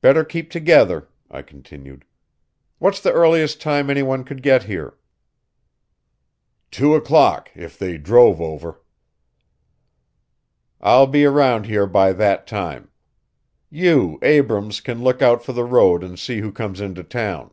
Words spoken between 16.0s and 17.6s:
and see who comes into town."